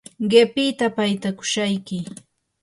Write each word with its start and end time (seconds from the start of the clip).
qipita 0.29 0.85
paytakushayki. 0.97 1.97